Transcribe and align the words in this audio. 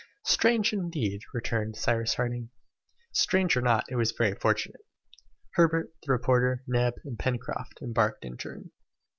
"Strange 0.25 0.73
indeed!" 0.73 1.21
returned 1.31 1.75
Cyrus 1.75 2.15
Handing. 2.15 2.49
Strange 3.11 3.55
or 3.55 3.61
not, 3.61 3.85
it 3.87 3.97
was 3.97 4.11
very 4.11 4.33
fortunate. 4.33 4.81
Herbert, 5.53 5.93
the 6.01 6.11
reporter, 6.11 6.63
Neb, 6.65 6.95
and 7.05 7.19
Pencroft, 7.19 7.79
embarked 7.83 8.25
in 8.25 8.35
turn. 8.35 8.71